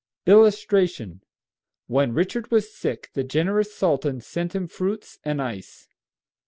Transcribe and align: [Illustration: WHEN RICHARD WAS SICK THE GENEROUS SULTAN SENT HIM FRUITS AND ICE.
[Illustration: 0.25 1.21
WHEN 1.85 2.11
RICHARD 2.11 2.49
WAS 2.49 2.73
SICK 2.73 3.11
THE 3.13 3.23
GENEROUS 3.23 3.71
SULTAN 3.75 4.19
SENT 4.19 4.55
HIM 4.55 4.67
FRUITS 4.67 5.19
AND 5.23 5.39
ICE. 5.39 5.89